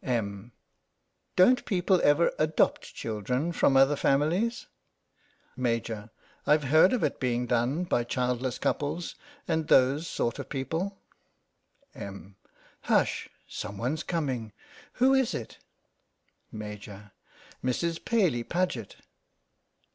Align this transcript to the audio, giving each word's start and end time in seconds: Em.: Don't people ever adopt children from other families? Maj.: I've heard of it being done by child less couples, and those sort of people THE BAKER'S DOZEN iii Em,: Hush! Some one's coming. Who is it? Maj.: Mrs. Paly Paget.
Em.: 0.03 0.51
Don't 1.35 1.63
people 1.63 2.01
ever 2.03 2.31
adopt 2.39 2.95
children 2.95 3.51
from 3.51 3.77
other 3.77 3.95
families? 3.95 4.65
Maj.: 5.55 5.91
I've 6.47 6.63
heard 6.63 6.91
of 6.91 7.03
it 7.03 7.19
being 7.19 7.45
done 7.45 7.83
by 7.83 8.03
child 8.03 8.41
less 8.41 8.57
couples, 8.57 9.13
and 9.47 9.67
those 9.67 10.07
sort 10.07 10.39
of 10.39 10.49
people 10.49 10.97
THE 11.93 11.99
BAKER'S 11.99 11.99
DOZEN 11.99 12.01
iii 12.03 12.07
Em,: 12.07 12.35
Hush! 12.81 13.29
Some 13.47 13.77
one's 13.77 14.01
coming. 14.01 14.53
Who 14.93 15.13
is 15.13 15.35
it? 15.35 15.59
Maj.: 16.51 16.87
Mrs. 17.63 17.99
Paly 18.03 18.43
Paget. 18.43 18.95